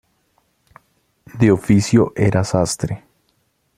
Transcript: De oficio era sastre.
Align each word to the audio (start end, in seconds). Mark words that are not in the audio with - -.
De 1.39 1.51
oficio 1.51 2.11
era 2.15 2.43
sastre. 2.43 3.03